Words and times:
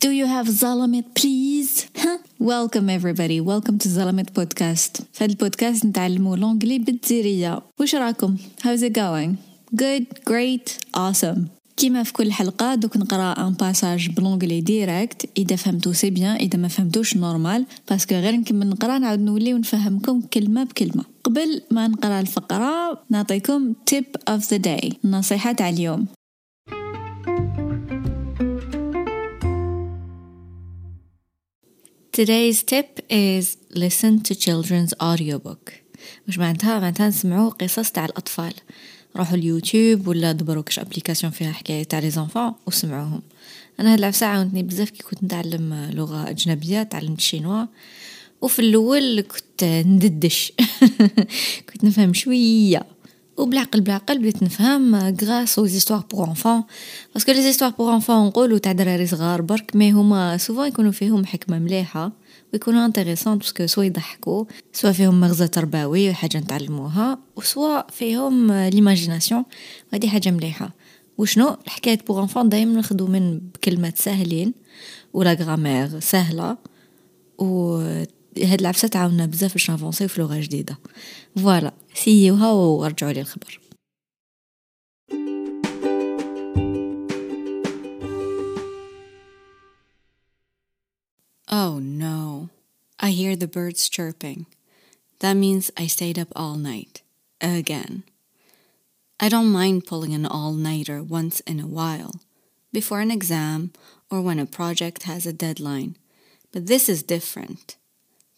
Do 0.00 0.10
you 0.10 0.24
have 0.24 0.46
Zalamet 0.46 1.06
please? 1.14 1.72
Welcome 2.38 2.88
everybody, 2.88 3.38
welcome 3.38 3.76
to 3.78 3.88
Zalamet 3.88 4.32
podcast. 4.32 5.02
في 5.12 5.24
هذا 5.24 5.32
البودكاست 5.32 5.86
نتعلموا 5.86 6.36
l'anglais 6.36 6.78
بالجزيرية. 6.78 7.62
وش 7.80 7.94
راكم؟ 7.94 8.36
How's 8.62 8.82
it 8.82 8.92
going? 8.92 9.36
Good, 9.76 10.04
great, 10.30 10.78
awesome. 10.96 11.38
كيما 11.76 12.02
في 12.02 12.12
كل 12.12 12.32
حلقة 12.32 12.74
دوك 12.74 12.96
نقرا 12.96 13.46
un 13.46 13.52
passage 13.52 14.10
ب 14.10 14.15
l'anglais 14.15 14.60
direct 14.60 15.28
اذا 15.38 15.56
فهمتو 15.56 15.92
c'est 15.92 16.10
bien 16.10 16.36
اذا 16.36 16.58
ما 16.58 16.68
فهمتوش 16.68 17.16
normal 17.16 17.66
parce 17.90 18.05
que 18.05 18.14
غير 18.14 18.36
نكمل 18.36 18.68
نقرا 18.68 18.98
نعاود 18.98 19.20
نولي 19.20 19.54
ونفهمكم 19.54 20.20
كلمة 20.20 20.64
بكلمة 20.64 21.04
قبل 21.24 21.62
ما 21.70 21.88
نقرا 21.88 22.20
الفقرة 22.20 23.02
نعطيكم 23.10 23.72
tip 23.90 24.34
of 24.34 24.40
the 24.40 24.58
day 24.58 24.94
النصيحة 25.04 25.52
تاع 25.52 25.68
اليوم 25.68 26.06
Today's 32.20 32.62
tip 32.62 33.00
is 33.08 33.56
listen 33.74 34.20
to 34.20 34.34
children's 34.34 34.92
audiobook. 35.00 35.72
مش 36.28 36.38
معناتها 36.38 36.78
معناتها 36.78 37.08
نسمعوا 37.08 37.50
قصص 37.50 37.90
تاع 37.90 38.04
الأطفال. 38.04 38.52
روحوا 39.16 39.36
اليوتيوب 39.36 40.08
ولا 40.08 40.32
دبروا 40.32 40.62
كاش 40.62 40.78
application 40.78 41.32
فيها 41.32 41.52
حكاية 41.52 41.82
تاع 41.82 41.98
les 41.98 42.10
enfants 42.10 42.52
وسمعوهم. 42.66 43.22
أنا 43.80 43.92
هاد 43.92 43.98
العفسة 43.98 44.26
عاونتني 44.26 44.62
بزاف 44.62 44.90
كي 44.90 45.02
كنت 45.02 45.24
نتعلم 45.24 45.90
لغة 45.92 46.30
أجنبية 46.30 46.82
تعلمت 46.82 47.18
ال 47.18 47.24
chinois 47.24 47.66
وفي 48.40 48.58
الأول 48.58 49.20
كنت 49.20 49.64
نددش. 49.64 50.52
كنت 51.72 51.84
نفهم 51.84 52.14
شوية. 52.14 52.86
وبالعقل 53.40 53.80
بالعقل 53.80 54.18
بديت 54.18 54.42
نفهم 54.42 54.94
grâce 54.96 55.35
aux 55.35 55.58
histoires 55.58 56.04
pour 56.10 56.28
enfants 56.28 56.62
parce 57.14 57.25
que 57.25 57.32
les 57.32 57.42
histoires 57.42 57.70
pour 57.70 57.94
enfants 57.94 58.26
نقولوا 58.26 58.58
تاع 58.58 58.72
دراري 58.72 59.06
صغار 59.06 59.42
برك 59.42 59.76
mais 59.76 59.92
هما 59.92 60.36
souvent 60.36 60.66
يكونوا 60.66 60.92
فيهم 60.92 61.26
حكمه 61.26 61.58
مليحه 61.58 62.12
ويكونوا 62.52 62.86
intéressants 62.86 63.38
parce 63.38 63.55
que 63.55 63.66
soit 63.66 63.84
يضحكوا 63.84 64.44
soit 64.72 64.92
فيهم 64.92 65.20
مغزى 65.20 65.48
تربوي 65.48 66.10
وحاجه 66.10 66.38
نتعلموها 66.38 67.18
و 67.36 67.47
soit 67.47 67.90
فيهم 67.90 68.52
l'imagination 68.52 69.44
وهذه 69.92 70.08
حاجة 70.08 70.30
مليحه 70.30 70.70
وشنو 71.18 71.56
الحكاية 71.66 71.98
pour 72.08 72.22
enfants 72.22 72.48
دائما 72.48 72.74
ناخذوا 72.74 73.08
من 73.08 73.38
بكلمات 73.38 73.98
ساهلين 73.98 74.54
ولا 75.12 75.32
grammaire 75.32 76.00
سهله 76.00 76.56
و 77.38 77.80
هاد 78.37 78.59
العفسه 78.61 78.87
تعاوننا 78.87 79.25
بزاف 79.25 79.53
باش 79.53 79.69
نافونسيو 79.69 80.07
في 80.07 80.21
لغه 80.21 80.39
جديده 80.39 80.77
فوالا 81.35 81.73
سيوها 81.93 82.51
ورجعوا 82.51 83.11
لي 83.11 83.21
الخبر 83.21 83.59
Oh 91.47 91.79
no, 91.79 92.49
I 92.99 93.11
hear 93.11 93.35
the 93.35 93.47
birds 93.47 93.87
chirping. 93.87 94.45
That 95.21 95.35
means 95.43 95.71
I 95.77 95.87
stayed 95.87 96.19
up 96.19 96.31
all 96.35 96.55
night. 96.55 97.01
Again. 97.39 98.03
I 99.19 99.29
don't 99.29 99.51
mind 99.51 99.85
pulling 99.85 100.13
an 100.13 100.25
all 100.25 100.51
nighter 100.51 101.01
once 101.01 101.39
in 101.41 101.59
a 101.61 101.67
while, 101.67 102.15
before 102.73 102.99
an 102.99 103.11
exam 103.11 103.71
or 104.11 104.21
when 104.21 104.39
a 104.39 104.45
project 104.45 105.03
has 105.03 105.25
a 105.25 105.33
deadline, 105.33 105.95
but 106.51 106.67
this 106.67 106.89
is 106.89 107.01
different. 107.03 107.77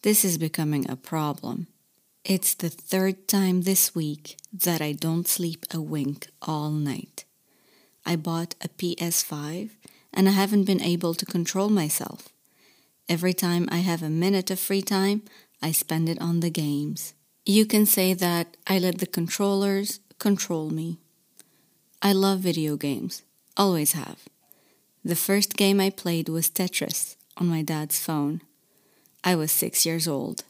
This 0.02 0.24
is 0.24 0.36
becoming 0.36 0.90
a 0.90 0.96
problem. 0.96 1.68
It's 2.24 2.54
the 2.54 2.68
third 2.68 3.28
time 3.28 3.62
this 3.62 3.94
week 3.94 4.36
that 4.52 4.80
I 4.80 4.90
don't 4.90 5.28
sleep 5.28 5.64
a 5.72 5.80
wink 5.80 6.26
all 6.42 6.70
night. 6.70 7.24
I 8.04 8.16
bought 8.16 8.56
a 8.60 8.68
PS5 8.68 9.70
and 10.12 10.28
I 10.28 10.32
haven't 10.32 10.64
been 10.64 10.82
able 10.82 11.14
to 11.14 11.24
control 11.24 11.68
myself. 11.68 12.30
Every 13.08 13.32
time 13.32 13.68
I 13.70 13.78
have 13.78 14.02
a 14.02 14.10
minute 14.10 14.50
of 14.50 14.58
free 14.58 14.82
time, 14.82 15.22
I 15.62 15.70
spend 15.70 16.08
it 16.08 16.20
on 16.20 16.40
the 16.40 16.50
games. 16.50 17.14
You 17.46 17.64
can 17.64 17.86
say 17.86 18.12
that 18.12 18.56
I 18.66 18.80
let 18.80 18.98
the 18.98 19.06
controllers 19.06 20.00
control 20.18 20.70
me. 20.70 20.98
I 22.02 22.12
love 22.12 22.40
video 22.40 22.76
games, 22.76 23.22
always 23.56 23.92
have. 23.92 24.24
The 25.04 25.16
first 25.16 25.56
game 25.56 25.80
I 25.80 25.90
played 25.90 26.28
was 26.28 26.50
Tetris 26.50 27.14
on 27.36 27.46
my 27.46 27.62
dad's 27.62 28.00
phone. 28.00 28.40
I 29.24 29.34
was 29.36 29.52
six 29.52 29.86
years 29.86 30.08
old. 30.08 30.44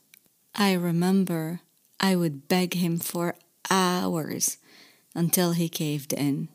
I 0.54 0.72
remember 0.72 1.60
I 2.00 2.16
would 2.16 2.48
beg 2.48 2.74
him 2.74 2.98
for 2.98 3.36
hours 3.70 4.58
until 5.14 5.52
he 5.52 5.68
caved 5.68 6.12
in. 6.12 6.48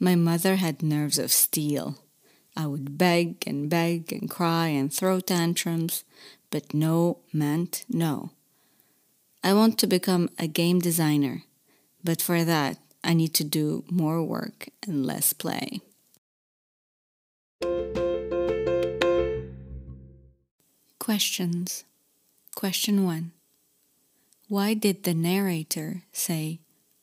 My 0.00 0.16
mother 0.16 0.56
had 0.56 0.82
nerves 0.82 1.18
of 1.18 1.30
steel. 1.30 1.98
I 2.56 2.66
would 2.66 2.98
beg 2.98 3.44
and 3.46 3.70
beg 3.70 4.12
and 4.12 4.28
cry 4.28 4.68
and 4.68 4.92
throw 4.92 5.20
tantrums, 5.20 6.04
but 6.50 6.74
no 6.74 7.18
meant 7.32 7.84
no. 7.88 8.30
I 9.44 9.54
want 9.54 9.78
to 9.78 9.86
become 9.86 10.28
a 10.38 10.46
game 10.46 10.80
designer, 10.80 11.44
but 12.04 12.20
for 12.20 12.44
that, 12.44 12.78
I 13.04 13.14
need 13.14 13.34
to 13.34 13.44
do 13.44 13.84
more 13.88 14.22
work 14.22 14.68
and 14.86 15.06
less 15.06 15.32
play. 15.32 15.80
Questions. 21.01 21.83
Question 22.55 23.05
1. 23.05 23.31
Why 24.49 24.73
did 24.73 25.03
the 25.03 25.13
narrator 25.13 26.03
say, 26.11 26.59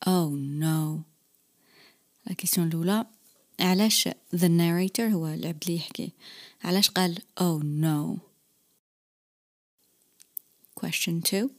Oh 0.06 0.30
no? 0.30 1.04
La 2.28 2.34
question 2.34 2.70
الأولى 2.70 3.06
علاش 3.60 4.08
the 4.32 4.48
narrator 4.48 5.12
هو 5.12 5.26
العبد 5.26 5.64
اللي 5.64 5.76
يحكي 5.76 6.12
علاش 6.64 6.90
قال 6.90 7.18
oh 7.40 7.62
no 7.62 8.20
question 10.74 11.20
2 11.22 11.50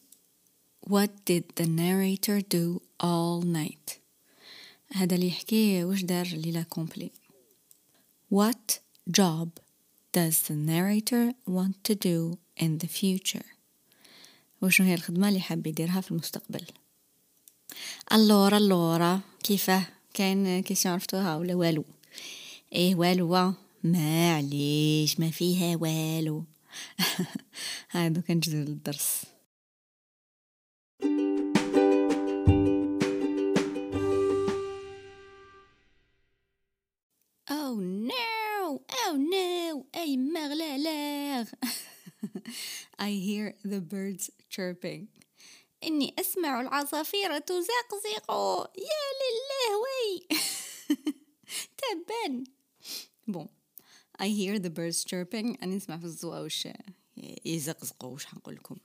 what 0.90 1.10
did 1.26 1.44
the 1.56 1.68
narrator 1.68 2.42
do 2.42 2.82
all 3.00 3.42
night 3.42 4.00
هذا 4.92 5.16
اللي 5.16 5.28
يحكي 5.28 5.84
وش 5.84 6.02
دار 6.02 6.28
ليلة 6.28 6.64
كومبلي 6.64 7.12
what 8.34 8.80
job 9.20 9.50
does 10.13 10.43
the 10.43 10.55
narrator 10.55 11.33
want 11.47 11.85
to 11.85 11.95
do 11.95 12.39
in 12.57 12.79
the 12.79 12.89
future? 12.89 13.47
وشنو 14.63 14.87
هي 14.87 14.95
الخدمة 14.95 15.29
اللي 15.29 15.41
حاب 15.41 15.67
يديرها 15.67 16.01
في 16.01 16.11
المستقبل؟ 16.11 16.65
اللورا 18.13 18.57
اللورا 18.57 19.21
كيفاه 19.43 19.87
كاين 20.15 20.63
كيسيون 20.63 20.93
عرفتوها؟ 20.93 21.37
ولا 21.37 21.55
والو؟ 21.55 21.85
إيه 22.73 22.95
والو. 22.95 23.53
ما 23.85 24.37
عليش 24.37 25.21
ما 25.21 25.31
فيها 25.31 25.77
والو. 25.77 26.45
هادو 27.91 28.21
كنجزو 28.21 28.59
للدرس 28.59 29.23
I 43.01 43.13
hear 43.13 43.55
the 43.65 43.81
birds 43.81 44.31
chirping. 44.51 45.09
إني 45.85 46.15
أسمع 46.19 46.61
العصافير 46.61 47.39
تزقزق. 47.39 48.31
يا 48.79 49.05
لله 49.21 49.79
وي 49.83 50.27
تبان 51.79 52.45
بون 53.29 53.49
I 54.23 54.29
hear 54.29 54.59
the 54.59 54.71
birds 54.71 55.05
chirping. 55.05 55.63
أنا 55.63 55.77
نسمع 55.77 55.99
في 55.99 56.05
الزوا 56.05 56.39
وش 56.39 56.69
يزقزقوا. 57.45 58.15
وش 58.15 58.25
حنقول 58.25 58.55
لكم؟ 58.55 58.77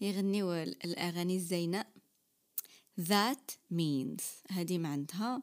يغنيو 0.00 0.52
الأغاني 0.54 1.36
الزينة. 1.36 1.84
That 3.00 3.56
means 3.72 4.22
هذه 4.50 4.78
معناتها 4.78 5.42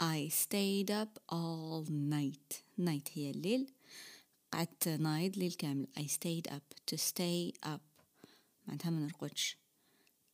I 0.00 0.28
stayed 0.28 0.90
up 0.90 1.18
all 1.32 1.84
night. 1.90 2.62
Night 2.80 3.10
هي 3.12 3.30
الليل. 3.30 3.72
قعدت 4.53 4.87
نايض 4.87 5.37
ليل 5.37 5.51
كامل 5.51 5.87
I 5.99 6.01
stayed 6.01 6.51
up 6.51 6.91
to 6.91 6.97
stay 6.97 7.51
up 7.65 8.03
معناتها 8.67 8.89
ما 8.89 8.99
نرقدش 8.99 9.57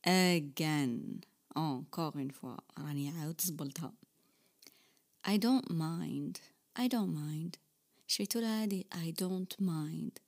again 0.06 1.20
encore 1.58 2.16
une 2.16 2.32
fois 2.32 2.62
راني 2.78 3.08
عاود 3.10 3.40
زبلتها 3.40 3.92
I 5.28 5.36
don't 5.36 5.70
mind 5.70 6.36
I 6.78 6.88
don't 6.88 7.14
mind 7.14 7.58
شفيتو 8.06 8.38
هادي 8.38 8.86
I 8.94 9.22
don't 9.22 9.64
mind 9.64 10.20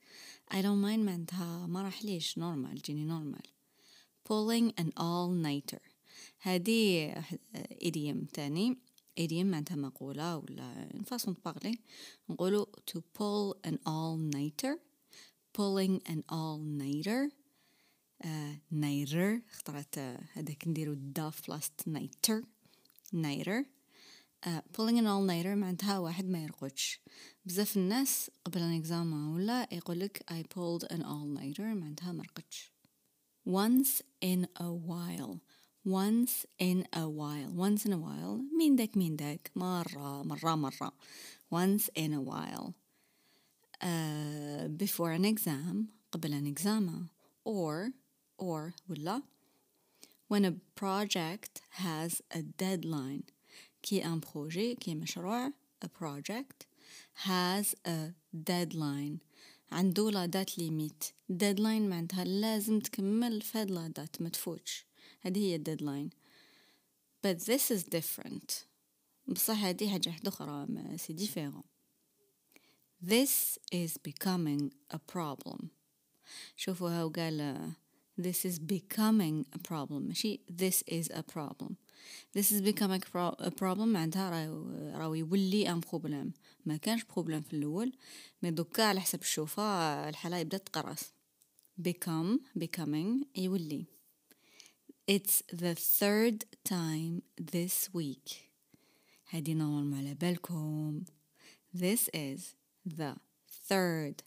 I 0.51 0.63
don't 0.63 0.83
mind 0.83 0.99
معناتها 0.99 1.67
ما 1.67 1.83
راح 1.83 2.05
ليش 2.05 2.39
نورمال 2.39 2.83
جيني 2.83 3.05
نورمال 3.05 3.47
pulling 4.29 4.73
an 4.81 4.89
all-nighter 5.01 5.81
هادي 6.43 7.15
idiom 7.85 8.31
تاني 8.33 8.77
idiom 9.20 9.46
معناتها 9.46 9.76
مقولة 9.76 10.38
ولا 10.38 10.90
façon 11.06 11.36
de 11.46 11.54
parler 11.54 11.78
نقولو 12.30 12.72
to 12.92 13.00
pull 13.00 13.70
an 13.70 13.78
all-nighter. 13.86 14.78
Pulling 15.58 16.02
an 16.08 16.24
all-nighter. 16.32 17.32
nighter 18.72 19.42
خطرات 19.52 19.98
هذاك 20.34 20.68
نديرو 20.68 20.94
دا 20.94 21.32
بلاصة 21.48 21.72
nighter 21.88 22.44
nighter 23.14 23.66
uh, 24.46 24.50
pulling 24.50 24.98
an 24.98 25.06
all-nighter 25.06 25.56
معناتها 25.56 25.98
واحد 26.00 26.26
ما 26.26 26.44
يرقدش. 26.44 27.00
بزاف 27.46 27.78
الناس 27.78 28.32
قبل 28.46 28.62
un 28.62 28.78
examen 28.78 29.36
ولا 29.36 29.68
يقولك 29.72 30.26
I 30.32 30.44
pulled 30.56 30.88
an 30.88 31.02
all-nighter 31.02 31.60
معناتها 31.60 32.12
ما 32.12 32.24
رقدش. 32.24 32.72
Once 33.50 34.02
in 34.24 34.48
a 34.60 34.72
while. 34.72 35.40
once 35.85 36.47
in 36.59 36.87
a 36.93 37.09
while 37.09 37.51
once 37.51 37.87
in 37.87 37.93
a 37.93 37.99
while 37.99 38.41
مين 38.59 38.77
داك 38.77 38.97
مين 38.97 39.17
داك 39.17 39.51
مرة 39.57 40.23
مرة 40.23 40.55
مرة 40.55 40.93
once 41.51 41.89
in 41.97 42.13
a 42.13 42.21
while 42.21 42.75
uh, 43.83 44.69
before 44.69 45.13
an 45.13 45.25
exam 45.25 45.89
قبل 46.13 46.33
an 46.33 46.47
exam 46.47 47.11
or 47.45 47.91
or 48.39 48.75
ولا 48.89 49.23
when 50.29 50.45
a 50.45 50.55
project 50.75 51.63
has 51.71 52.23
a 52.31 52.43
deadline 52.43 53.23
كي 53.83 54.05
ان 54.05 54.21
بروجي 54.21 54.75
كي 54.75 54.95
مشروع 54.95 55.53
a 55.85 55.89
project 55.89 56.67
has 57.27 57.75
a 57.87 58.13
deadline 58.35 59.19
عنده 59.73 60.11
لا 60.11 60.27
دات 60.27 60.59
ليميت 60.59 61.05
deadline 61.33 61.89
معناتها 61.89 62.25
لازم 62.25 62.81
تكمل 62.81 63.43
في 63.43 63.59
هاد 63.59 63.71
لا 63.71 63.89
دات 63.89 64.23
ما 64.23 64.29
تفوتش 64.29 64.87
هذه 65.26 65.40
هي 65.40 65.64
deadline 65.64 66.10
but 67.26 67.40
this 67.40 67.72
is 67.72 67.84
different 67.84 68.66
بصح 69.28 69.64
هذه 69.64 69.92
حاجة 69.92 70.10
واحدة 70.10 70.30
أخرى 70.30 70.68
c'est 70.98 71.14
différent 71.14 71.66
this 73.04 73.58
is 73.72 73.98
becoming 73.98 74.72
a 74.94 75.00
problem 75.14 75.68
شوفوا 76.56 76.90
هاو 76.90 77.10
قال 77.10 77.72
this 78.22 78.46
is 78.46 78.60
becoming 78.60 79.46
a 79.56 79.60
problem 79.60 80.02
ماشي 80.08 80.42
this 80.50 80.84
is 80.88 81.10
a 81.10 81.24
problem 81.24 81.78
this 82.34 82.52
is 82.52 82.62
becoming 82.62 83.02
a 83.40 83.52
problem 83.52 83.88
معناتها 83.88 84.30
راهو 84.98 85.14
يولي 85.14 85.70
un 85.70 85.80
problème 85.80 86.34
ما 86.66 86.78
كانش 86.78 87.04
problème 87.04 87.42
في 87.42 87.54
الأول 87.54 87.94
mais 88.44 88.52
دوكا 88.52 88.84
على 88.84 89.02
حسب 89.02 89.22
الشوفة 89.22 89.64
الحالة 90.10 90.38
يبدا 90.38 90.58
تقرص 90.58 91.14
become 91.82 92.40
becoming 92.60 93.26
يولي 93.36 93.86
it's 95.07 95.43
the 95.53 95.75
third 95.75 96.45
time 96.65 97.23
this 97.53 97.89
week 97.95 98.49
هادي 99.31 99.55
نورمال 99.55 99.99
على 99.99 100.15
بالكم 100.15 101.05
this 101.75 102.09
is 102.15 102.55
the 102.87 103.17
third 103.69 104.23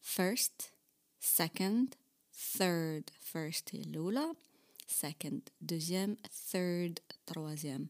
first 0.00 0.70
second 1.20 1.96
third 2.32 3.10
first 3.20 3.74
الأولى 3.74 4.34
second 4.88 5.50
deuxième 5.60 6.16
third 6.52 7.00
troisième 7.26 7.88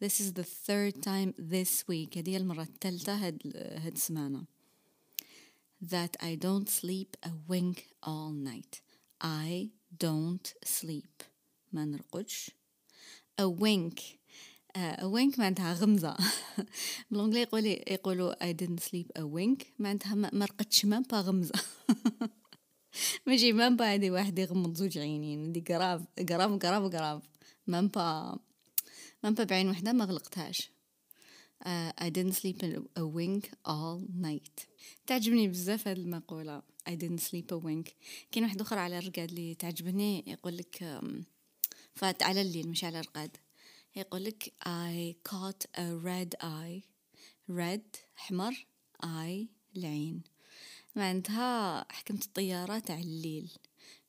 this 0.00 0.20
is 0.20 0.32
the 0.34 0.44
third 0.44 1.02
time 1.02 1.34
this 1.38 1.84
week 1.88 2.18
هذه 2.18 2.36
المرة 2.36 2.62
الثالثة 2.62 3.14
هاد 3.26 3.42
هاد 3.54 3.92
السمانة 3.92 4.44
that 5.82 6.16
I 6.20 6.34
don't 6.34 6.68
sleep 6.68 7.16
a 7.22 7.30
wink 7.48 7.86
all 8.02 8.30
night 8.32 8.80
I 9.23 9.71
don't 10.03 10.53
sleep. 10.65 11.23
ما 11.71 11.85
نرقدش. 11.85 12.51
A 13.41 13.43
wink. 13.43 13.99
A 14.77 15.05
wink 15.05 15.39
معناتها 15.39 15.73
غمزة. 15.73 16.17
بالانجلي 17.11 17.41
يقولوا 17.41 17.93
يقولوا 17.93 18.51
I 18.51 18.55
didn't 18.55 18.83
sleep. 18.83 19.21
A 19.21 19.21
wink 19.21 19.65
معناتها 19.79 20.15
ما 20.15 20.45
رقدش 20.45 20.85
ما 20.85 20.99
با 20.99 21.21
غمزة. 21.21 21.61
ماشي 23.27 23.51
مام 23.51 23.75
با 23.75 23.93
هادي 23.93 24.09
واحد 24.09 24.39
يغمض 24.39 24.75
زوج 24.75 24.97
عينين. 24.97 25.51
دي 25.51 25.59
قراف 25.61 26.01
قراف 26.29 26.51
قراف 26.51 26.95
قراف 26.95 27.23
مام 27.67 27.87
با 27.87 28.39
مام 29.23 29.33
با 29.33 29.43
بعين 29.43 29.69
وحدة 29.69 29.91
ما 29.93 30.05
غلقتهاش. 30.05 30.72
I 31.65 32.09
didn't 32.09 32.33
sleep 32.33 32.61
a 32.95 33.05
wink 33.05 33.51
all 33.65 34.01
night. 34.21 34.67
تعجبني 35.07 35.47
بزاف 35.47 35.87
هاد 35.87 35.97
المقولة. 35.97 36.61
I 36.89 36.91
didn't 36.91 37.21
sleep 37.21 37.51
a 37.51 37.59
wink. 37.59 37.91
كاين 38.31 38.43
واحد 38.43 38.61
أخرى 38.61 38.79
على 38.79 38.97
الرقاد 38.97 39.29
اللي 39.29 39.55
تعجبني 39.55 40.23
يقولك 40.27 41.01
فات 41.95 42.23
على 42.23 42.41
الليل 42.41 42.69
مش 42.69 42.83
على 42.83 42.99
الرقاد. 42.99 43.37
يقولك 43.95 44.53
I 44.65 45.15
caught 45.31 45.65
a 45.77 46.05
red 46.05 46.45
eye. 46.45 46.83
Red 47.49 47.99
حمر 48.15 48.65
eye 49.03 49.47
العين. 49.77 50.21
معناتها 50.95 51.85
حكمت 51.91 52.25
الطيارة 52.25 52.79
تاع 52.79 52.99
الليل. 52.99 53.51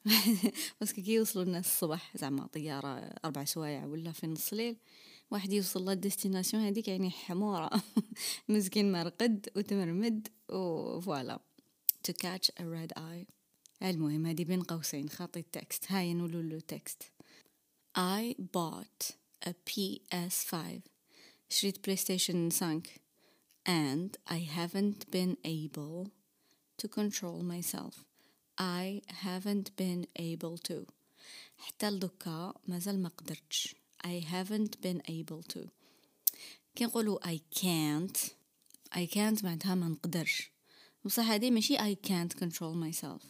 بس 0.80 0.92
كي 0.92 1.14
يوصلوا 1.14 1.44
الناس 1.44 1.66
الصبح 1.66 2.16
زعما 2.16 2.46
طيارة 2.46 3.14
أربع 3.24 3.44
سوايع 3.44 3.84
ولا 3.84 4.12
في 4.12 4.26
نص 4.26 4.52
الليل 4.52 4.76
واحد 5.31 5.53
يوصل 5.53 5.88
للديستيناسيون 5.88 6.62
هذيك 6.62 6.88
يعني 6.88 7.11
حمورة 7.11 7.71
مسكين 8.49 8.93
مرقد 8.93 9.49
وتمرمد 9.56 10.29
و 10.49 10.64
voilà 10.64 11.40
to 12.09 12.12
catch 12.12 12.50
a 12.59 12.65
red 12.65 12.93
eye. 12.97 13.26
المهم 13.82 14.26
هذه 14.26 14.44
بين 14.44 14.62
قوسين 14.62 15.09
خاطي 15.09 15.41
ال 15.40 15.48
texte. 15.48 15.93
هاي 15.93 16.15
نقولوا 16.15 16.43
له 16.43 16.61
texte. 16.61 17.02
I 17.99 18.35
bought 18.38 19.11
a 19.47 19.53
PS5 19.71 20.56
شريت 21.49 21.91
Station 21.90 22.50
5 22.50 22.82
and 23.67 24.17
I 24.26 24.41
haven't 24.41 25.11
been 25.11 25.37
able 25.44 26.11
to 26.79 26.88
control 26.88 27.43
myself. 27.43 28.05
I 28.59 29.03
haven't 29.09 29.76
been 29.76 30.06
able 30.17 30.59
to. 30.59 30.87
حتى 31.56 31.91
لدكا 31.91 32.55
مازال 32.69 33.03
ما 33.03 33.09
قدرتش. 33.09 33.83
I 34.04 34.22
haven't 34.32 34.80
been 34.82 35.00
able 35.08 35.42
to. 35.54 35.68
كي 36.74 36.84
نقولوا 36.84 37.34
I 37.34 37.40
can't. 37.58 38.30
I 38.94 39.06
can't 39.06 39.44
معناتها 39.44 39.74
ما 39.74 39.88
نقدرش. 39.88 40.50
بصح 41.04 41.30
هذه 41.30 41.50
ماشي 41.50 41.76
I 41.76 41.96
can't 42.06 42.36
control 42.36 42.74
myself. 42.74 43.22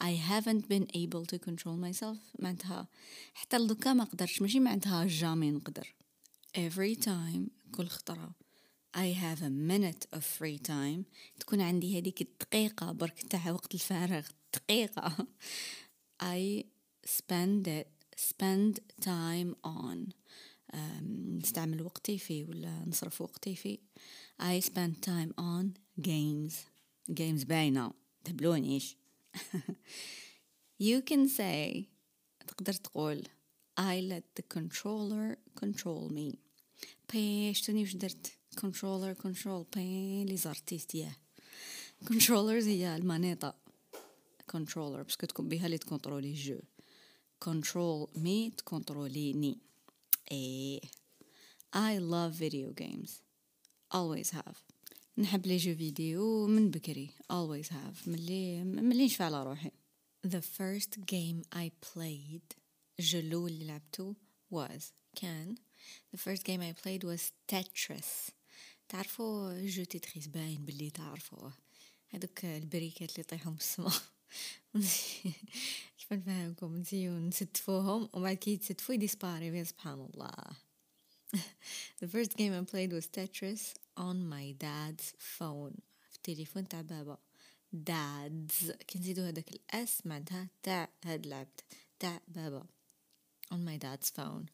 I 0.00 0.14
haven't 0.14 0.68
been 0.68 0.86
able 0.94 1.24
to 1.26 1.38
control 1.38 1.76
myself 1.76 2.18
معناتها 2.38 2.88
حتى 3.34 3.58
لدكا 3.58 3.92
ما 3.92 4.04
قدرتش 4.04 4.42
ماشي 4.42 4.60
معناتها 4.60 5.06
جامي 5.06 5.50
نقدر. 5.50 5.94
Every 6.56 6.96
time 7.04 7.72
كل 7.72 7.86
خطرة. 7.86 8.34
I 8.96 9.12
have 9.12 9.42
a 9.42 9.50
minute 9.50 10.06
of 10.12 10.24
free 10.24 10.58
time. 10.58 11.04
تكون 11.40 11.60
عندي 11.60 11.98
هذيك 11.98 12.20
الدقيقة 12.22 12.92
برك 12.92 13.22
تاع 13.22 13.50
وقت 13.50 13.74
الفراغ 13.74 14.26
دقيقة. 14.54 15.26
I 16.22 16.64
spend 17.06 17.66
it 17.66 17.97
spend 18.17 18.79
time 19.05 19.55
on 19.65 20.13
نستعمل 21.43 21.81
وقتي 21.81 22.17
فيه 22.17 22.45
ولا 22.45 22.85
نصرف 22.87 23.21
وقتي 23.21 23.55
فيه 23.55 23.77
I 24.41 24.63
spend 24.65 24.93
time 25.05 25.31
on 25.39 25.65
games 26.01 26.53
games 27.11 27.45
باينة 27.45 27.93
تبلونيش 28.23 28.97
you 30.83 31.01
can 31.11 31.27
say 31.37 31.83
تقدر 32.47 32.73
تقول 32.73 33.23
I 33.79 34.01
let 34.11 34.23
the 34.39 34.57
controller 34.57 35.37
control 35.63 36.11
me 36.11 36.35
باش 37.13 37.61
توني 37.61 37.83
وش 37.83 37.95
درت 37.95 38.33
controller 38.55 39.21
control 39.27 39.75
بين 39.75 40.25
لي 40.25 40.37
زارتيست 40.37 40.95
ياه 40.95 41.15
controllers 42.05 42.65
هي 42.67 42.95
المانيطة 42.95 43.55
controller 44.51 45.01
باسكو 45.01 45.25
تكون 45.27 45.49
بها 45.49 45.65
اللي 45.65 45.77
تكونترولي 45.77 46.29
الجو 46.31 46.59
control 47.45 48.09
me 48.17 48.55
تكونتروليني 48.57 49.57
ايه 50.31 50.81
I 51.75 51.99
love 51.99 52.33
video 52.39 52.73
games 52.83 53.11
always 53.95 54.31
have 54.31 54.55
نحب 55.17 55.45
لي 55.45 55.57
جو 55.57 55.75
فيديو 55.75 56.47
من 56.47 56.71
بكري 56.71 57.09
always 57.33 57.67
have 57.67 58.07
ملي 58.07 58.63
ملي 58.63 59.05
نشفى 59.05 59.23
على 59.23 59.43
روحي 59.43 59.71
the 60.27 60.41
first 60.41 60.99
game 60.99 61.43
I 61.55 61.69
played 61.87 62.57
الجو 62.99 63.19
الأول 63.19 63.51
اللي 63.51 63.65
لعبته 63.65 64.15
was 64.53 64.83
كان 65.15 65.55
the 66.15 66.19
first 66.19 66.43
game 66.43 66.61
I 66.61 66.73
played 66.83 67.03
was 67.03 67.21
Tetris 67.51 68.31
تعرفوا 68.89 69.65
جو 69.67 69.83
تيتريس 69.83 70.27
باين 70.27 70.65
باللي 70.65 70.89
تعرفوه 70.89 71.53
هذوك 72.09 72.45
البريكات 72.45 73.09
اللي 73.09 73.19
يطيحوا 73.19 73.51
من 73.51 73.57
السما 73.57 73.91
كيف 76.07 76.13
نفهمكم 76.13 76.75
نسيو 76.75 77.19
نستفوهم 77.19 78.09
وبعد 78.13 78.35
كي 78.35 78.53
يتستفوا 78.53 78.95
يديسباري 78.95 79.65
سبحان 79.65 80.09
الله 80.13 80.33
The 82.01 82.07
first 82.07 82.37
game 82.37 82.53
I 82.53 82.63
played 82.71 82.91
was 82.93 83.07
Tetris 83.07 83.73
on 83.97 84.27
my 84.29 84.55
dad's 84.59 85.13
phone 85.17 85.75
في 86.09 86.15
التليفون 86.15 86.67
تاع 86.67 86.81
بابا 86.81 87.17
dad's 87.73 88.71
كي 88.87 88.99
نزيدو 88.99 89.21
هذاك 89.21 89.49
الاس 89.49 90.07
معناتها 90.07 90.49
تاع 90.63 90.89
هاد 91.05 91.25
لعبت 91.25 91.63
تاع 91.99 92.21
بابا 92.27 92.65
on 93.53 93.57
my 93.57 93.77
dad's 93.77 94.09
phone 94.09 94.45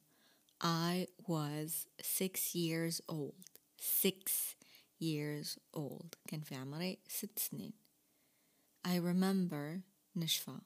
I 0.64 1.08
was 1.28 1.88
six 2.02 2.56
years 2.56 3.02
old 3.10 3.46
six 3.80 4.56
years 5.02 5.58
old 5.78 6.16
كان 6.28 6.42
في 6.42 6.56
عمري 6.56 6.98
ست 7.08 7.40
سنين 7.40 7.74
I 8.88 8.92
remember 8.92 9.82
نشفى 10.16 10.60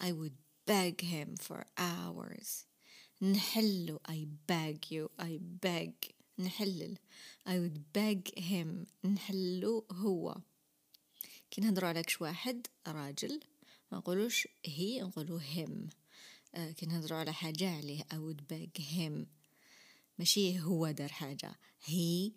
I 0.00 0.12
would 0.12 0.36
beg 0.66 1.00
him 1.00 1.36
for 1.36 1.64
hours. 1.76 2.66
نحلو 3.22 4.00
I 4.08 4.26
beg 4.48 4.78
you 4.90 5.08
I 5.18 5.38
beg. 5.64 5.92
نحلل 6.38 6.98
I 7.46 7.52
would 7.52 7.78
beg 7.92 8.40
him 8.40 8.86
نحلو 9.04 9.86
هو 9.92 10.36
كي 11.50 11.60
نهضروا 11.60 11.88
على 11.88 12.02
كش 12.02 12.20
واحد 12.20 12.66
راجل. 12.86 13.40
ما 13.92 13.98
نقولوش 13.98 14.48
هي 14.66 15.00
نقولو 15.00 15.40
him. 15.40 15.90
آه 16.54 16.70
كي 16.70 16.86
نهضروا 16.86 17.18
على 17.18 17.32
حاجة 17.32 17.76
عليه 17.76 18.02
I 18.02 18.16
would 18.16 18.40
beg 18.52 18.82
him. 18.82 19.26
ماشي 20.18 20.60
هو 20.60 20.90
دار 20.90 21.08
حاجة. 21.08 21.58
He 21.86 22.32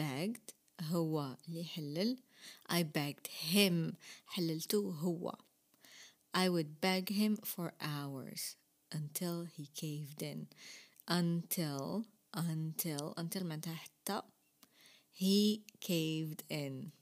begged 0.00 0.54
هو 0.80 1.36
اللي 1.48 1.60
يحلل 1.60 2.18
I 2.70 2.82
begged 2.82 3.26
him. 3.52 3.94
حللتو 4.26 4.90
هو. 4.90 5.34
I 6.34 6.48
would 6.48 6.80
beg 6.80 7.10
him 7.10 7.36
for 7.44 7.72
hours 7.80 8.56
until 8.90 9.44
he 9.44 9.68
caved 9.74 10.22
in. 10.22 10.48
Until 11.08 12.04
until 12.34 13.14
until 13.16 13.44
معناتها 13.44 13.74
حتى 13.74 14.22
he 15.12 15.62
caved 15.80 16.42
in. 16.48 16.92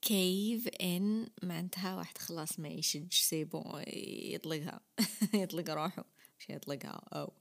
Cave 0.00 0.68
in 0.80 1.30
معناتها 1.42 1.96
واحد 1.96 2.18
خلاص 2.18 2.58
ما 2.58 2.68
يشج 2.68 3.12
c'est 3.12 3.44
bon 3.44 3.84
يطلقها. 3.86 4.80
يطلق 5.34 5.70
روحه. 5.70 6.04
مش 6.38 6.50
يطلقها. 6.50 7.02
أو. 7.12 7.32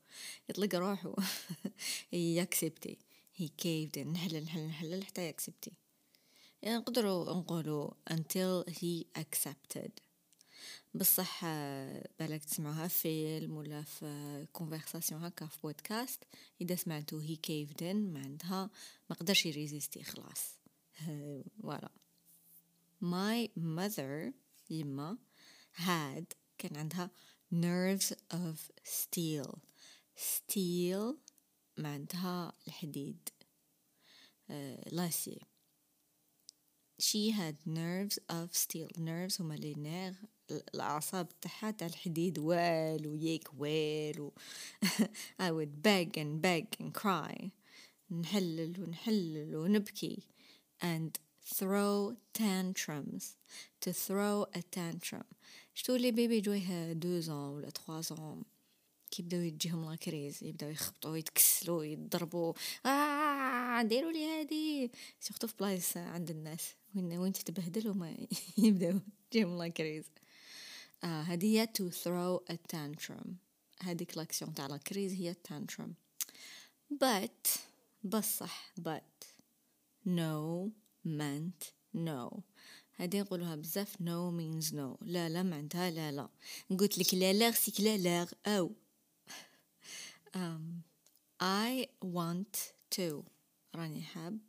يطلق 0.50 0.76
روحه. 0.76 1.16
يكسبتي. 2.14 2.98
He 3.40 3.44
caved 3.44 3.98
in. 3.98 4.08
نحلل 4.08 4.44
نحلل 4.44 4.68
نحلل 4.68 5.06
حتى 5.06 5.28
يكسبتي. 5.28 5.72
يعني 6.62 6.78
نقدروا 6.78 7.34
نقولوا 7.34 7.92
until 8.10 8.64
he 8.70 9.06
accepted. 9.20 10.13
بصح 10.96 11.46
بالك 12.20 12.46
تسمعوها 12.46 12.88
في 12.88 13.00
فيلم 13.00 13.58
ولا 13.58 13.84
في 13.84 14.48
conversation 14.54 15.24
هكا 15.24 15.48
في 15.48 15.58
بودكاست 15.64 16.24
إذا 16.62 16.76
سمعتو 16.76 17.18
he 17.18 17.36
caved 17.36 17.84
in 17.84 18.14
معناتها 18.14 18.70
ما 19.10 19.16
قدرش 19.16 19.46
يريزيستي 19.46 20.04
خلاص. 20.04 20.60
voilà 21.62 21.90
my 23.02 23.48
mother 23.58 24.34
يما 24.70 25.18
had 25.76 26.24
كان 26.58 26.78
عندها 26.78 27.12
nerves 27.54 28.14
of 28.34 28.58
steel. 28.84 29.58
Steel 30.16 31.16
معناتها 31.78 32.54
الحديد. 32.68 33.30
l'acier 34.92 35.40
she 37.02 37.32
had 37.32 37.56
nerves 37.66 38.18
of 38.32 38.56
steel. 38.56 38.98
Nerves 38.98 39.42
هما 39.42 39.54
les 39.54 39.74
nerfs 39.74 40.16
الأعصاب 40.52 41.28
تاعها 41.42 41.72
تاع 41.72 41.88
الحديد 41.88 42.40
والو 42.40 43.16
ياك 43.16 43.48
والو. 43.58 44.34
I 45.46 45.52
would 45.52 45.84
beg 45.84 46.18
and 46.18 46.42
beg 46.42 46.66
and 46.80 46.94
cry. 46.94 47.50
نحلل 48.12 48.80
ونحلل 48.80 49.56
ونبكي. 49.56 50.24
And 50.82 51.20
throw 51.46 52.16
tantrums. 52.34 53.38
To 53.82 53.94
throw 53.94 54.46
a 54.56 54.62
tantrum. 54.62 55.26
شتو 55.76 55.96
les 55.96 56.12
bébés 56.12 56.42
جويه 56.42 56.94
deux 56.94 57.26
ans 57.26 57.50
ولا 57.56 57.70
trois 57.70 58.16
ans 58.16 58.44
كيبداو 59.12 59.42
يجيهم 59.42 59.90
la 59.90 59.96
crise؟ 59.96 60.44
يبداو 60.44 60.70
يخبطوا 60.70 61.18
يتكسلوا 61.18 61.84
يضربوا. 61.84 62.54
آه 62.86 63.82
ديروا 63.82 64.12
لي 64.12 64.26
هادي. 64.26 64.92
surtout 65.20 65.48
في 65.48 65.54
بلايص 65.60 65.98
عند 65.98 66.30
الناس. 66.30 66.76
وين 66.96 67.18
وين 67.18 67.34
تتبهدل 67.34 67.90
وما 67.90 68.18
يبداو 68.58 69.00
يجيهم 69.34 69.58
la 69.58 69.68
crise. 69.68 70.06
آه 71.04 71.22
هذه 71.22 71.46
هي 71.46 71.68
to 71.68 71.92
throw 71.92 72.54
a 72.54 72.58
tantrum. 72.76 73.28
هذيك 73.82 74.18
l'action 74.18 74.54
تاع 74.54 74.68
la 74.68 74.78
crise 74.78 75.14
هي 75.14 75.36
tantrum. 75.50 75.90
But 76.94 77.60
بصح 78.04 78.74
but. 78.80 79.28
No 80.06 80.72
meant 81.06 81.72
no. 81.96 82.42
هذه 82.96 83.22
نقولوها 83.22 83.56
بزاف 83.56 83.96
no 83.96 84.32
means 84.32 84.72
no. 84.72 84.98
لا 85.02 85.30
لا 85.30 85.44
معناتها 85.44 85.92
لا 85.92 86.12
لا. 86.12 86.30
قلت 86.70 86.98
لك 86.98 87.14
لا 87.14 87.34
لا 87.34 87.52
سيك 87.52 87.82
لا 87.82 87.98
لا 87.98 88.28
أو. 88.48 88.72
um, 90.36 90.84
I 91.42 91.88
want 92.06 92.58
to. 92.96 93.24
راني 93.76 94.02
حاب. 94.02 94.40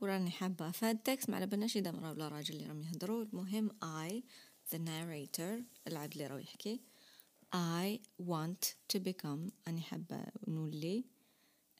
وراني 0.00 0.30
حابة. 0.30 0.70
فهاد 0.70 0.96
ال 0.96 1.02
texte 1.02 1.30
ما 1.30 1.36
على 1.36 1.46
بالناش 1.46 1.76
إذا 1.76 1.90
مرا 1.90 2.10
ولا 2.10 2.28
راجل 2.28 2.54
اللي 2.54 2.66
راهم 2.66 2.82
يهضروا 2.82 3.22
المهم 3.22 3.70
I 4.08 4.22
the 4.72 4.78
narrator 4.78 5.62
العبد 5.86 6.12
اللي 6.12 6.26
راه 6.26 6.38
يحكي 6.40 6.80
I 7.54 8.00
want 8.18 8.74
to 8.92 8.98
become 9.00 9.50
أني 9.68 9.80
حابة 9.80 10.24
نولي 10.48 11.04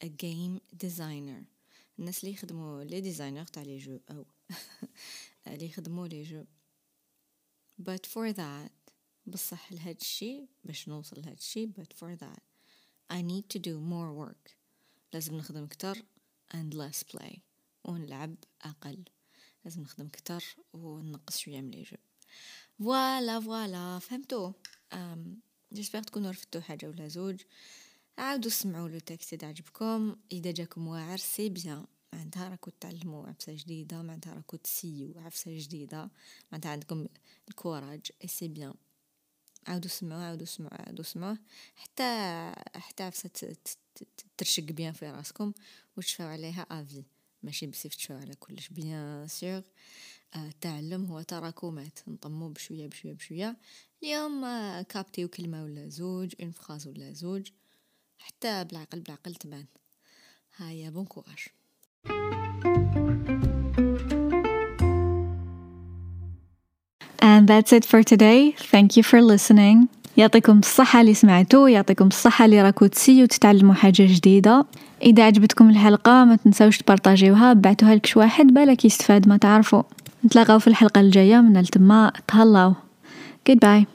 a 0.03 0.07
game 0.07 0.59
designer. 0.85 1.43
الناس 1.99 2.23
اللي 2.23 2.33
يخدموا 2.33 2.83
les 2.83 3.01
designers 3.01 3.45
تاع 3.45 3.63
les 3.63 3.77
jeux 3.77 3.99
أو 4.11 4.25
اللي 5.47 5.65
يخدموا 5.65 6.07
les 6.07 6.23
jeux. 6.23 6.45
But 7.81 8.05
for 8.05 8.33
that 8.33 8.93
بصح 9.25 9.71
لهاد 9.71 9.97
الشي 10.01 10.47
باش 10.63 10.89
نوصل 10.89 11.21
لهاد 11.21 11.37
الشي 11.37 11.67
but 11.67 11.93
for 11.97 12.15
that 12.15 12.41
I 13.13 13.21
need 13.21 13.49
to 13.55 13.59
do 13.59 13.79
more 13.79 14.27
work. 14.27 14.51
لازم 15.13 15.35
نخدم 15.35 15.67
كتر 15.67 16.03
and 16.53 16.73
less 16.73 17.03
play. 17.15 17.37
ونلعب 17.83 18.35
أقل. 18.61 19.03
لازم 19.65 19.81
نخدم 19.81 20.07
كتر 20.07 20.43
ونقص 20.73 21.37
شوية 21.37 21.61
من 21.61 21.71
les 21.71 21.83
jeux. 21.83 21.97
voilà 22.79 23.39
voilà 23.39 23.99
فهمتو 23.99 24.53
j'espère 25.73 26.01
تكونوا 26.01 26.31
رفدتو 26.31 26.61
حاجة 26.61 26.89
ولا 26.89 27.07
زوج 27.07 27.41
عاودوا 28.17 28.51
سمعوا 28.51 28.89
لو 28.89 28.99
اذا 29.33 29.47
عجبكم 29.47 30.15
اذا 30.31 30.51
جاكم 30.51 30.87
واعر 30.87 31.17
c'est 31.17 31.49
bien 31.49 31.85
معناتها 32.13 32.49
راكو 32.49 32.71
تعلموا 32.79 33.27
عفسة 33.27 33.53
جديدة 33.55 34.01
معناتها 34.01 34.33
راكو 34.33 34.57
تسيو 34.57 35.13
عفسة 35.19 35.57
جديدة 35.59 36.09
معناتها 36.51 36.71
عندكم 36.71 37.07
ال 37.49 37.56
courage 37.56 38.01
et 38.23 38.27
c'est 38.27 38.47
bien 38.47 38.73
عاودوا 39.67 39.89
سمعوا 39.89 40.23
عاودوا 40.23 40.45
سمعوا 40.45 40.81
عاودوا 40.81 41.03
سمعوا 41.03 41.35
حتى 41.75 42.03
حتى 42.75 43.03
عفسة 43.03 43.55
ترشق 44.37 44.63
bien 44.63 44.93
في 44.93 45.11
راسكم 45.11 45.53
وتشفاو 45.97 46.27
عليها 46.27 46.61
افي 46.61 47.03
ماشي 47.43 47.67
بصيف 47.67 47.95
تشفاو 47.95 48.17
على 48.17 48.35
كلش 48.35 48.67
bien 48.67 49.27
sûr 49.27 49.61
التعلم 50.35 51.05
هو 51.05 51.21
تراكمات 51.21 51.99
نطمو 52.07 52.49
بشوية 52.49 52.87
بشوية 52.87 53.13
بشوية. 53.13 53.57
اليوم 54.03 54.41
كابتيو 54.89 55.27
كلمة 55.27 55.63
ولا 55.63 55.89
زوج 55.89 56.33
une 56.41 56.51
phrase 56.51 56.87
ولا 56.87 57.13
زوج. 57.13 57.49
حتى 58.19 58.63
بالعقل 58.63 58.99
بالعقل 58.99 59.35
تبان. 59.35 59.65
هيا 60.57 60.89
bon 60.89 61.05
courage. 61.05 61.47
And 67.21 67.47
that's 67.47 67.71
it 67.73 67.85
for 67.85 68.01
today. 68.03 68.41
Thank 68.71 68.89
you 68.97 69.03
for 69.03 69.21
listening. 69.21 69.87
يعطيكم 70.17 70.59
الصحة 70.59 71.01
اللي 71.01 71.13
سمعتوا 71.13 71.69
يعطيكم 71.69 72.07
الصحة 72.07 72.45
اللي 72.45 72.61
راكو 72.61 72.87
تسيو 72.87 73.25
تتعلموا 73.25 73.73
حاجة 73.73 74.03
جديدة. 74.15 74.65
إذا 75.01 75.25
عجبتكم 75.25 75.69
الحلقة 75.69 76.25
ما 76.25 76.35
تنسوش 76.35 76.77
تبارطاجيوها 76.77 77.53
بعتوها 77.53 77.95
لكش 77.95 78.17
واحد 78.17 78.47
بالك 78.47 78.85
يستفاد 78.85 79.27
ما 79.27 79.37
تعرفوا 79.37 79.83
نتلاقاو 80.25 80.59
في 80.59 80.67
الحلقة 80.67 81.01
الجاية. 81.01 81.41
من 81.41 81.63
تما 81.63 82.11
تهلاو. 82.27 82.73
Goodbye. 83.49 83.85